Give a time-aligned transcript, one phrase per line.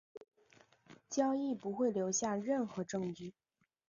[1.11, 3.35] 交易不会留下任何证据。